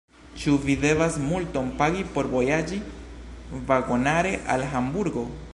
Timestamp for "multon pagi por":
1.25-2.31